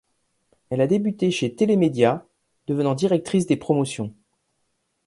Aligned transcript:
Elle 0.71 0.81
a 0.81 0.87
débuté 0.87 1.29
chez 1.29 1.53
Télémédia, 1.53 2.25
devenant 2.65 2.95
directrice 2.95 3.45
des 3.45 3.55
promotions. 3.55 4.11